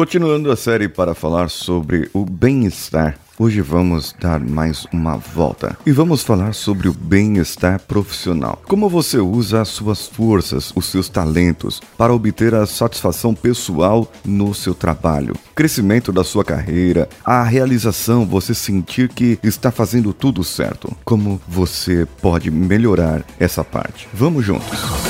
Continuando 0.00 0.50
a 0.50 0.56
série 0.56 0.88
para 0.88 1.14
falar 1.14 1.50
sobre 1.50 2.08
o 2.14 2.24
bem-estar, 2.24 3.18
hoje 3.38 3.60
vamos 3.60 4.14
dar 4.18 4.40
mais 4.40 4.86
uma 4.90 5.18
volta 5.18 5.76
e 5.84 5.92
vamos 5.92 6.22
falar 6.22 6.54
sobre 6.54 6.88
o 6.88 6.94
bem-estar 6.94 7.78
profissional. 7.82 8.62
Como 8.66 8.88
você 8.88 9.18
usa 9.18 9.60
as 9.60 9.68
suas 9.68 10.06
forças, 10.06 10.72
os 10.74 10.86
seus 10.86 11.10
talentos 11.10 11.82
para 11.98 12.14
obter 12.14 12.54
a 12.54 12.64
satisfação 12.64 13.34
pessoal 13.34 14.10
no 14.24 14.54
seu 14.54 14.74
trabalho, 14.74 15.36
crescimento 15.54 16.10
da 16.10 16.24
sua 16.24 16.46
carreira, 16.46 17.06
a 17.22 17.42
realização, 17.42 18.24
você 18.24 18.54
sentir 18.54 19.10
que 19.10 19.38
está 19.42 19.70
fazendo 19.70 20.14
tudo 20.14 20.42
certo. 20.42 20.96
Como 21.04 21.38
você 21.46 22.08
pode 22.22 22.50
melhorar 22.50 23.22
essa 23.38 23.62
parte? 23.62 24.08
Vamos 24.14 24.46
juntos. 24.46 25.09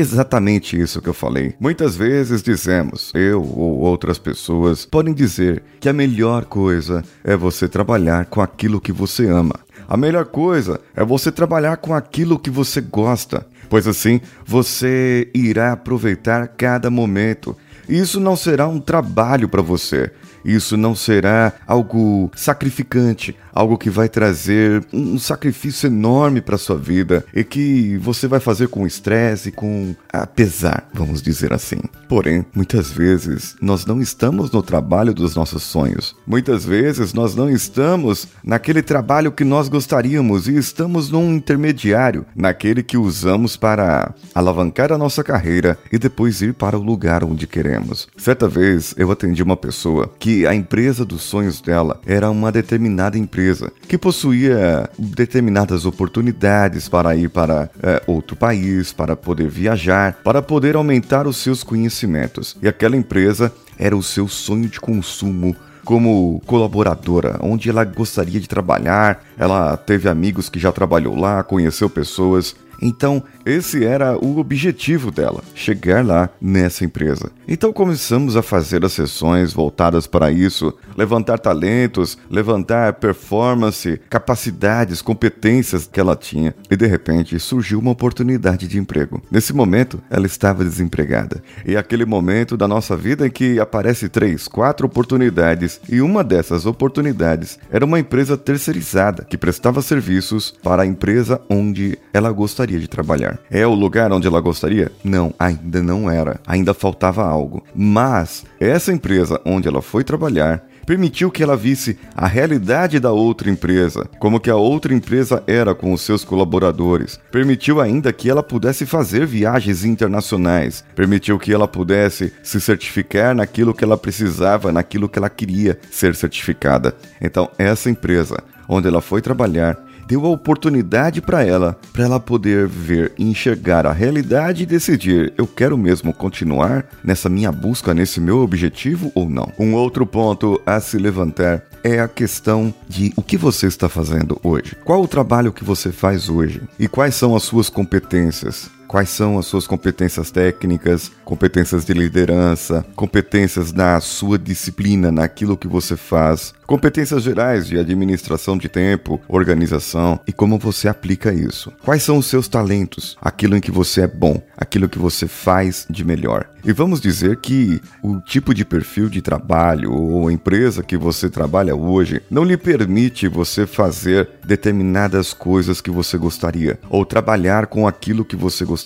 Exatamente 0.00 0.80
isso 0.80 1.02
que 1.02 1.10
eu 1.10 1.14
falei. 1.14 1.54
Muitas 1.60 1.94
vezes 1.94 2.42
dizemos, 2.42 3.12
eu 3.14 3.42
ou 3.42 3.80
outras 3.80 4.18
pessoas 4.18 4.86
podem 4.86 5.12
dizer 5.12 5.62
que 5.78 5.90
a 5.90 5.92
melhor 5.92 6.46
coisa 6.46 7.04
é 7.22 7.36
você 7.36 7.68
trabalhar 7.68 8.24
com 8.24 8.40
aquilo 8.40 8.80
que 8.80 8.92
você 8.92 9.28
ama. 9.28 9.60
A 9.86 9.98
melhor 9.98 10.24
coisa 10.24 10.80
é 10.96 11.04
você 11.04 11.30
trabalhar 11.30 11.76
com 11.76 11.92
aquilo 11.92 12.38
que 12.38 12.48
você 12.48 12.80
gosta, 12.80 13.46
pois 13.68 13.86
assim 13.86 14.22
você 14.46 15.28
irá 15.34 15.72
aproveitar 15.72 16.48
cada 16.48 16.88
momento. 16.88 17.54
Isso 17.86 18.18
não 18.18 18.36
será 18.36 18.66
um 18.66 18.80
trabalho 18.80 19.50
para 19.50 19.60
você, 19.60 20.10
isso 20.42 20.78
não 20.78 20.94
será 20.94 21.52
algo 21.66 22.30
sacrificante, 22.34 23.36
algo 23.52 23.78
que 23.78 23.90
vai 23.90 24.08
trazer 24.08 24.84
um 24.92 25.18
sacrifício 25.18 25.86
enorme 25.86 26.40
para 26.40 26.58
sua 26.58 26.76
vida 26.76 27.24
e 27.34 27.42
que 27.42 27.96
você 27.98 28.26
vai 28.26 28.40
fazer 28.40 28.68
com 28.68 28.86
estresse, 28.86 29.50
com 29.50 29.94
apesar, 30.12 30.88
vamos 30.94 31.22
dizer 31.22 31.52
assim. 31.52 31.80
Porém, 32.08 32.44
muitas 32.54 32.90
vezes 32.90 33.56
nós 33.60 33.86
não 33.86 34.00
estamos 34.00 34.50
no 34.50 34.62
trabalho 34.62 35.14
dos 35.14 35.34
nossos 35.34 35.62
sonhos. 35.62 36.16
Muitas 36.26 36.64
vezes 36.64 37.12
nós 37.12 37.34
não 37.34 37.48
estamos 37.48 38.28
naquele 38.44 38.82
trabalho 38.82 39.32
que 39.32 39.44
nós 39.44 39.68
gostaríamos 39.68 40.48
e 40.48 40.56
estamos 40.56 41.10
num 41.10 41.34
intermediário, 41.34 42.26
naquele 42.34 42.82
que 42.82 42.96
usamos 42.96 43.56
para 43.56 44.14
alavancar 44.34 44.92
a 44.92 44.98
nossa 44.98 45.22
carreira 45.22 45.78
e 45.92 45.98
depois 45.98 46.42
ir 46.42 46.54
para 46.54 46.78
o 46.78 46.82
lugar 46.82 47.24
onde 47.24 47.46
queremos. 47.46 48.08
Certa 48.16 48.48
vez 48.48 48.94
eu 48.96 49.10
atendi 49.10 49.42
uma 49.42 49.56
pessoa 49.56 50.12
que 50.18 50.46
a 50.46 50.54
empresa 50.54 51.04
dos 51.04 51.22
sonhos 51.22 51.60
dela 51.60 52.00
era 52.06 52.30
uma 52.30 52.52
determinada 52.52 53.18
empresa 53.18 53.39
empresa 53.40 53.72
que 53.88 53.96
possuía 53.96 54.88
determinadas 54.98 55.84
oportunidades 55.84 56.88
para 56.88 57.16
ir 57.16 57.30
para 57.30 57.70
é, 57.82 58.02
outro 58.06 58.36
país, 58.36 58.92
para 58.92 59.16
poder 59.16 59.48
viajar, 59.48 60.18
para 60.22 60.42
poder 60.42 60.76
aumentar 60.76 61.26
os 61.26 61.38
seus 61.38 61.64
conhecimentos. 61.64 62.56
E 62.62 62.68
aquela 62.68 62.96
empresa 62.96 63.52
era 63.78 63.96
o 63.96 64.02
seu 64.02 64.28
sonho 64.28 64.68
de 64.68 64.78
consumo 64.78 65.56
como 65.84 66.40
colaboradora, 66.46 67.38
onde 67.40 67.70
ela 67.70 67.84
gostaria 67.84 68.38
de 68.38 68.48
trabalhar. 68.48 69.24
Ela 69.38 69.76
teve 69.76 70.08
amigos 70.08 70.48
que 70.48 70.58
já 70.58 70.70
trabalhou 70.70 71.18
lá, 71.18 71.42
conheceu 71.42 71.88
pessoas 71.88 72.54
então, 72.80 73.22
esse 73.44 73.84
era 73.84 74.16
o 74.16 74.38
objetivo 74.38 75.10
dela, 75.10 75.42
chegar 75.54 76.04
lá 76.04 76.30
nessa 76.40 76.84
empresa. 76.84 77.30
Então 77.46 77.72
começamos 77.72 78.36
a 78.36 78.42
fazer 78.42 78.84
as 78.84 78.92
sessões 78.92 79.52
voltadas 79.52 80.06
para 80.06 80.30
isso, 80.30 80.72
levantar 80.96 81.38
talentos, 81.38 82.16
levantar 82.30 82.94
performance, 82.94 84.00
capacidades, 84.08 85.02
competências 85.02 85.86
que 85.86 86.00
ela 86.00 86.16
tinha. 86.16 86.54
E 86.70 86.76
de 86.76 86.86
repente 86.86 87.38
surgiu 87.38 87.78
uma 87.78 87.90
oportunidade 87.90 88.66
de 88.66 88.78
emprego. 88.78 89.20
Nesse 89.30 89.52
momento, 89.52 90.00
ela 90.08 90.26
estava 90.26 90.64
desempregada. 90.64 91.42
E 91.66 91.74
é 91.74 91.78
aquele 91.78 92.04
momento 92.04 92.56
da 92.56 92.68
nossa 92.68 92.96
vida 92.96 93.26
em 93.26 93.30
que 93.30 93.58
aparece 93.58 94.08
três, 94.08 94.46
quatro 94.48 94.86
oportunidades, 94.86 95.80
e 95.88 96.00
uma 96.00 96.22
dessas 96.22 96.66
oportunidades 96.66 97.58
era 97.70 97.84
uma 97.84 97.98
empresa 97.98 98.36
terceirizada 98.36 99.24
que 99.24 99.36
prestava 99.36 99.82
serviços 99.82 100.54
para 100.62 100.82
a 100.82 100.86
empresa 100.86 101.40
onde 101.48 101.98
ela 102.12 102.30
gostaria 102.30 102.69
gostaria 102.70 102.80
de 102.80 102.88
trabalhar. 102.88 103.38
É 103.50 103.66
o 103.66 103.74
lugar 103.74 104.12
onde 104.12 104.26
ela 104.26 104.40
gostaria? 104.40 104.92
Não, 105.02 105.34
ainda 105.38 105.82
não 105.82 106.10
era. 106.10 106.40
Ainda 106.46 106.72
faltava 106.72 107.24
algo. 107.24 107.64
Mas 107.74 108.44
essa 108.60 108.92
empresa 108.92 109.40
onde 109.44 109.66
ela 109.66 109.82
foi 109.82 110.04
trabalhar 110.04 110.62
permitiu 110.86 111.30
que 111.30 111.42
ela 111.42 111.56
visse 111.56 111.96
a 112.16 112.26
realidade 112.26 112.98
da 112.98 113.12
outra 113.12 113.48
empresa, 113.48 114.08
como 114.18 114.40
que 114.40 114.50
a 114.50 114.56
outra 114.56 114.92
empresa 114.92 115.40
era 115.46 115.72
com 115.72 115.92
os 115.92 116.00
seus 116.00 116.24
colaboradores. 116.24 117.20
Permitiu 117.30 117.80
ainda 117.80 118.12
que 118.12 118.28
ela 118.28 118.42
pudesse 118.42 118.84
fazer 118.84 119.24
viagens 119.24 119.84
internacionais, 119.84 120.82
permitiu 120.96 121.38
que 121.38 121.52
ela 121.52 121.68
pudesse 121.68 122.32
se 122.42 122.60
certificar 122.60 123.36
naquilo 123.36 123.74
que 123.74 123.84
ela 123.84 123.96
precisava, 123.96 124.72
naquilo 124.72 125.08
que 125.08 125.18
ela 125.18 125.30
queria 125.30 125.78
ser 125.92 126.16
certificada. 126.16 126.96
Então, 127.20 127.48
essa 127.56 127.88
empresa 127.88 128.42
onde 128.68 128.88
ela 128.88 129.00
foi 129.00 129.20
trabalhar 129.20 129.78
deu 130.10 130.26
a 130.26 130.28
oportunidade 130.28 131.22
para 131.22 131.44
ela, 131.44 131.78
para 131.92 132.02
ela 132.02 132.18
poder 132.18 132.66
ver 132.66 133.12
e 133.16 133.30
enxergar 133.30 133.86
a 133.86 133.92
realidade 133.92 134.64
e 134.64 134.66
decidir: 134.66 135.32
eu 135.38 135.46
quero 135.46 135.78
mesmo 135.78 136.12
continuar 136.12 136.84
nessa 137.04 137.28
minha 137.28 137.52
busca, 137.52 137.94
nesse 137.94 138.20
meu 138.20 138.38
objetivo 138.38 139.12
ou 139.14 139.30
não. 139.30 139.52
Um 139.56 139.72
outro 139.74 140.04
ponto 140.04 140.60
a 140.66 140.80
se 140.80 140.98
levantar 140.98 141.62
é 141.84 142.00
a 142.00 142.08
questão 142.08 142.74
de 142.88 143.12
o 143.14 143.22
que 143.22 143.36
você 143.36 143.68
está 143.68 143.88
fazendo 143.88 144.40
hoje. 144.42 144.76
Qual 144.84 145.00
o 145.00 145.08
trabalho 145.08 145.52
que 145.52 145.62
você 145.62 145.92
faz 145.92 146.28
hoje 146.28 146.60
e 146.76 146.88
quais 146.88 147.14
são 147.14 147.36
as 147.36 147.44
suas 147.44 147.70
competências? 147.70 148.68
Quais 148.90 149.08
são 149.08 149.38
as 149.38 149.46
suas 149.46 149.68
competências 149.68 150.32
técnicas, 150.32 151.12
competências 151.24 151.84
de 151.84 151.92
liderança, 151.92 152.84
competências 152.96 153.72
na 153.72 154.00
sua 154.00 154.36
disciplina, 154.36 155.12
naquilo 155.12 155.56
que 155.56 155.68
você 155.68 155.96
faz, 155.96 156.52
competências 156.66 157.22
gerais 157.22 157.68
de 157.68 157.78
administração 157.78 158.58
de 158.58 158.68
tempo, 158.68 159.20
organização 159.28 160.18
e 160.26 160.32
como 160.32 160.58
você 160.58 160.88
aplica 160.88 161.32
isso. 161.32 161.72
Quais 161.84 162.02
são 162.02 162.18
os 162.18 162.26
seus 162.26 162.48
talentos, 162.48 163.16
aquilo 163.22 163.56
em 163.56 163.60
que 163.60 163.70
você 163.70 164.00
é 164.00 164.08
bom, 164.08 164.42
aquilo 164.56 164.88
que 164.88 164.98
você 164.98 165.28
faz 165.28 165.86
de 165.88 166.04
melhor. 166.04 166.48
E 166.64 166.72
vamos 166.72 167.00
dizer 167.00 167.36
que 167.36 167.80
o 168.02 168.20
tipo 168.20 168.52
de 168.52 168.64
perfil 168.64 169.08
de 169.08 169.22
trabalho 169.22 169.92
ou 169.92 170.30
empresa 170.30 170.82
que 170.82 170.96
você 170.96 171.30
trabalha 171.30 171.74
hoje 171.74 172.20
não 172.30 172.44
lhe 172.44 172.56
permite 172.56 173.28
você 173.28 173.66
fazer 173.66 174.28
determinadas 174.44 175.32
coisas 175.32 175.80
que 175.80 175.90
você 175.90 176.18
gostaria 176.18 176.78
ou 176.90 177.06
trabalhar 177.06 177.66
com 177.66 177.88
aquilo 177.88 178.24
que 178.24 178.36
você 178.36 178.64
gostaria. 178.64 178.79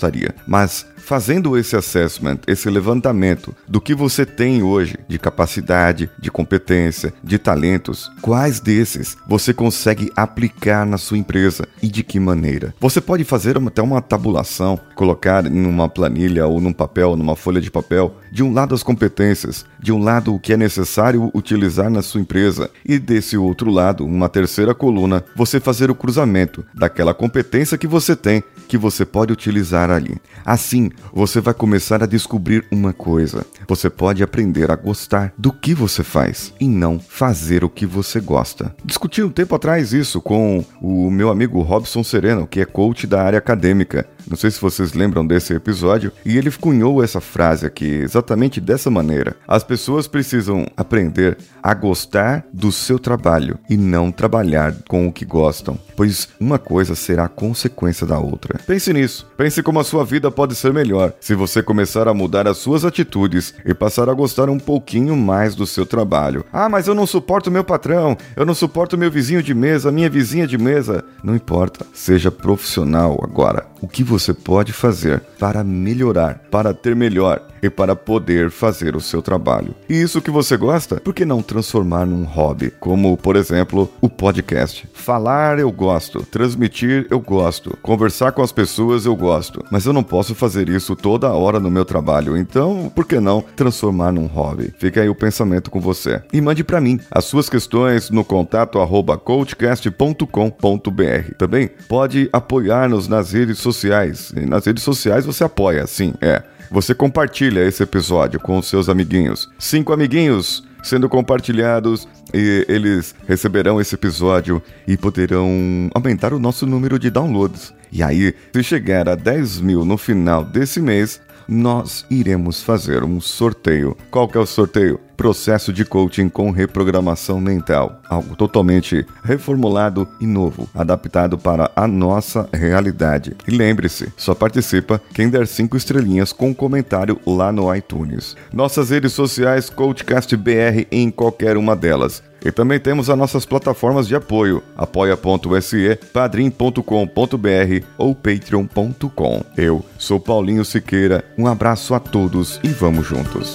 Mas 0.47 0.87
fazendo 0.97 1.56
esse 1.56 1.77
assessment, 1.77 2.38
esse 2.47 2.69
levantamento 2.71 3.55
do 3.69 3.81
que 3.81 3.94
você 3.94 4.25
tem 4.25 4.62
hoje 4.62 4.97
de 5.06 5.19
capacidade, 5.19 6.10
de 6.19 6.31
competência, 6.31 7.12
de 7.22 7.38
talentos, 7.38 8.10
quais 8.22 8.59
desses 8.59 9.16
você 9.27 9.53
consegue 9.53 10.10
aplicar 10.16 10.87
na 10.87 10.97
sua 10.97 11.19
empresa 11.19 11.69
e 11.82 11.88
de 11.88 12.03
que 12.03 12.19
maneira? 12.19 12.75
Você 12.81 13.00
pode 13.00 13.22
fazer 13.25 13.59
até 13.59 13.82
uma 13.82 14.00
tabulação, 14.00 14.81
colocar 14.94 15.47
em 15.47 15.66
uma 15.66 15.88
planilha 15.88 16.47
ou 16.47 16.60
num 16.60 16.72
papel, 16.72 17.16
numa 17.16 17.37
folha 17.37 17.60
de 17.60 17.71
papel, 17.71 18.16
de 18.31 18.43
um 18.43 18.53
lado 18.53 18.75
as 18.75 18.82
competências, 18.82 19.65
de 19.81 19.93
um 19.93 20.03
lado 20.03 20.34
o 20.34 20.38
que 20.38 20.53
é 20.53 20.56
necessário 20.56 21.31
utilizar 21.34 21.91
na 21.91 22.03
sua 22.03 22.21
empresa 22.21 22.71
e 22.84 22.99
desse 22.99 23.37
outro 23.37 23.71
lado, 23.71 24.05
uma 24.05 24.28
terceira 24.28 24.75
coluna, 24.75 25.25
você 25.37 25.60
fazer 25.60 25.91
o 25.91 25.94
cruzamento 25.94 26.65
daquela 26.75 27.14
competência 27.14 27.79
que 27.79 27.87
você 27.87 28.17
tem 28.17 28.43
que 28.67 28.79
você 28.79 29.05
pode 29.05 29.32
utilizar 29.32 29.91
ali. 29.91 30.17
Assim, 30.44 30.91
você 31.12 31.40
vai 31.40 31.55
começar 31.55 32.02
a 32.02 32.06
descobrir 32.06 32.64
uma 32.70 32.93
coisa: 32.93 33.44
você 33.69 33.88
pode 33.90 34.23
aprender 34.23 34.70
a 34.70 34.76
gostar 34.76 35.32
do 35.37 35.52
que 35.52 35.75
você 35.75 36.02
faz 36.02 36.52
e 36.61 36.67
não 36.67 36.99
fazer 36.99 37.64
o 37.64 37.69
que 37.69 37.87
você 37.87 38.20
gosta. 38.20 38.75
Discuti 38.85 39.23
um 39.23 39.31
tempo 39.31 39.55
atrás 39.55 39.93
isso 39.93 40.20
com 40.20 40.64
o 40.81 41.11
meu 41.11 41.31
amigo 41.31 41.61
Robson 41.62 42.02
Sereno, 42.02 42.47
que 42.47 42.61
é 42.61 42.64
coach 42.64 43.06
da 43.06 43.23
área 43.23 43.38
acadêmica. 43.38 44.06
Não 44.26 44.37
sei 44.37 44.50
se 44.50 44.61
vocês 44.84 44.92
lembram 44.92 45.26
desse 45.26 45.54
episódio, 45.54 46.12
e 46.26 46.36
ele 46.36 46.50
cunhou 46.50 47.02
essa 47.02 47.20
frase 47.20 47.64
aqui 47.64 47.86
exatamente 47.86 48.60
dessa 48.60 48.90
maneira. 48.90 49.34
As 49.48 49.64
pessoas 49.64 50.06
precisam 50.06 50.66
aprender 50.76 51.38
a 51.62 51.72
gostar 51.72 52.44
do 52.52 52.70
seu 52.70 52.98
trabalho 52.98 53.58
e 53.70 53.76
não 53.76 54.12
trabalhar 54.12 54.75
com 54.86 55.08
o 55.08 55.12
que 55.12 55.25
gostam, 55.25 55.78
pois 55.96 56.28
uma 56.38 56.58
coisa 56.58 56.94
será 56.94 57.26
consequência 57.28 58.06
da 58.06 58.19
outra. 58.19 58.60
Pense 58.66 58.92
nisso. 58.92 59.26
Pense 59.38 59.62
como 59.62 59.81
a 59.81 59.84
sua 59.84 60.04
vida 60.04 60.31
pode 60.31 60.54
ser 60.54 60.75
melhor 60.75 61.14
se 61.20 61.34
você 61.34 61.62
começar 61.62 62.06
a 62.06 62.12
mudar 62.12 62.46
as 62.46 62.58
suas 62.58 62.84
atitudes 62.84 63.54
e 63.64 63.72
passar 63.72 64.10
a 64.10 64.14
gostar 64.14 64.50
um 64.50 64.58
pouquinho 64.58 65.16
mais 65.16 65.54
do 65.54 65.66
seu 65.66 65.87
trabalho. 65.87 66.44
Ah, 66.52 66.69
mas 66.69 66.87
eu 66.87 66.94
não 66.94 67.06
suporto 67.06 67.50
meu 67.50 67.64
patrão, 67.64 68.16
eu 68.37 68.44
não 68.44 68.54
suporto 68.54 68.98
meu 68.98 69.10
vizinho 69.10 69.42
de 69.42 69.54
mesa, 69.54 69.90
minha 69.90 70.10
vizinha 70.10 70.46
de 70.46 70.58
mesa. 70.58 71.02
Não 71.22 71.34
importa. 71.34 71.87
Seja 71.94 72.30
profissional 72.30 73.19
agora. 73.22 73.66
O 73.80 73.88
que 73.88 74.04
você 74.04 74.34
pode 74.34 74.74
fazer 74.75 75.21
para 75.38 75.65
melhorar, 75.65 76.41
para 76.50 76.75
ter 76.75 76.94
melhor 76.94 77.41
e 77.64 77.70
para 77.70 77.96
poder 77.96 78.50
fazer 78.50 78.94
o 78.94 79.00
seu 79.00 79.22
trabalho. 79.22 79.75
E 79.88 79.94
isso 79.94 80.20
que 80.20 80.31
você 80.31 80.55
gosta, 80.55 81.00
por 81.00 81.14
que 81.14 81.25
não 81.25 81.40
transformar 81.40 82.05
num 82.05 82.25
hobby? 82.25 82.70
Como, 82.78 83.16
por 83.16 83.37
exemplo, 83.37 83.90
o 84.02 84.08
podcast. 84.08 84.87
Falar 84.93 85.58
eu 85.58 85.72
gosto, 85.72 86.25
transmitir 86.26 87.06
eu 87.11 87.19
gosto, 87.19 87.76
conversar 87.81 88.32
com 88.32 88.43
as 88.43 88.52
pessoas 88.52 89.06
eu 89.06 89.16
gosto, 89.16 89.64
mas 89.70 89.87
eu 89.87 89.94
não 89.94 90.02
posso 90.02 90.34
fazer 90.34 90.69
isso 90.69 90.94
toda 90.94 91.32
hora 91.32 91.58
no 91.58 91.70
meu 91.70 91.87
trabalho, 91.87 92.37
então 92.37 92.93
por 92.94 93.06
que 93.06 93.19
não 93.19 93.43
transformar 93.56 94.12
num 94.12 94.26
hobby? 94.26 94.75
Fica 94.78 95.00
aí 95.00 95.08
o 95.08 95.14
pensamento 95.14 95.70
com 95.70 95.81
você. 95.81 96.22
E 96.32 96.40
mande 96.40 96.62
para 96.62 96.81
mim 96.81 97.00
as 97.11 97.25
suas 97.25 97.49
questões 97.49 98.11
no 98.11 98.25
contato 98.25 98.78
arroba 98.78 99.16
coachcast.com.br. 99.16 101.34
Também 101.38 101.70
pode 101.88 102.28
apoiar-nos 102.31 103.08
nas 103.08 103.32
redes 103.32 103.58
sociais. 103.58 104.32
E 104.37 104.44
nas 104.44 104.66
redes 104.66 104.82
sociais 104.82 105.25
você 105.25 105.44
apoia, 105.44 105.87
sim, 105.87 106.12
é. 106.20 106.43
Você 106.75 106.93
compartilha 106.93 107.65
esse 107.65 107.85
episódio 107.85 108.41
com 108.41 108.59
os 108.59 108.67
seus 108.67 108.88
amiguinhos. 108.88 109.49
Cinco 109.61 109.93
amiguinhos 109.93 110.65
sendo 110.82 111.09
compartilhados 111.09 112.09
e 112.35 112.67
eles 112.69 113.15
receberão 113.29 113.81
esse 113.81 113.94
episódio 113.94 114.61
e 114.85 114.97
poderão 114.97 115.88
aumentar 115.94 116.35
o 116.35 116.38
nosso 116.41 116.67
número 116.67 116.99
de 116.99 117.11
downloads. 117.11 117.73
E 117.93 118.03
aí, 118.03 118.35
se 118.53 118.65
chegar 118.65 119.09
a 119.09 119.15
10 119.15 119.61
mil 119.61 119.85
no 119.85 119.97
final 119.97 120.44
desse 120.44 120.81
mês, 120.81 121.21
nós 121.47 122.05
iremos 122.11 122.61
fazer 122.61 123.05
um 123.05 123.21
sorteio. 123.21 123.97
Qual 124.11 124.26
que 124.26 124.37
é 124.37 124.41
o 124.41 124.47
sorteio? 124.47 124.99
Processo 125.16 125.72
de 125.72 125.84
coaching 125.84 126.28
com 126.28 126.50
reprogramação 126.50 127.40
mental. 127.40 128.00
Algo 128.08 128.37
totalmente 128.37 129.06
reformulado 129.22 130.08
e 130.20 130.26
novo, 130.26 130.69
adaptado 130.75 131.38
para 131.38 131.70
a 131.75 131.87
nossa 131.87 132.49
realidade. 132.52 133.37
E 133.46 133.50
lembre-se, 133.50 134.12
só 134.16 134.34
participa 134.34 135.00
quem 135.12 135.28
der 135.28 135.46
cinco 135.46 135.76
estrelinhas 135.76 136.32
com 136.32 136.55
comentário 136.55 137.20
lá 137.26 137.52
no 137.52 137.75
iTunes. 137.75 138.37
Nossas 138.52 138.90
redes 138.90 139.12
sociais 139.12 139.70
Coachcast 139.70 140.37
BR 140.37 140.87
em 140.90 141.11
qualquer 141.11 141.56
uma 141.56 141.76
delas. 141.76 142.22
E 142.44 142.52
também 142.52 142.78
temos 142.78 143.08
as 143.08 143.16
nossas 143.16 143.46
plataformas 143.46 144.06
de 144.06 144.14
apoio, 144.14 144.62
apoia.se, 144.76 145.99
padrim.com.br 146.12 147.87
ou 147.96 148.14
patreon.com. 148.14 149.43
Eu 149.56 149.82
sou 149.96 150.20
Paulinho 150.20 150.64
Siqueira, 150.64 151.25
um 151.38 151.46
abraço 151.46 151.94
a 151.94 152.00
todos 152.00 152.61
e 152.62 152.69
vamos 152.69 153.06
juntos. 153.06 153.55